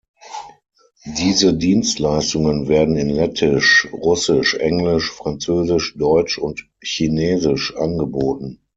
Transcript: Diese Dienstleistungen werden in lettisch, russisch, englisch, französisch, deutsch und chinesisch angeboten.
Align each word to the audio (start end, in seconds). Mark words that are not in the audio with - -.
Diese 1.05 1.53
Dienstleistungen 1.53 2.67
werden 2.67 2.97
in 2.97 3.07
lettisch, 3.09 3.87
russisch, 3.93 4.55
englisch, 4.55 5.11
französisch, 5.11 5.93
deutsch 5.95 6.39
und 6.39 6.67
chinesisch 6.83 7.75
angeboten. 7.77 8.63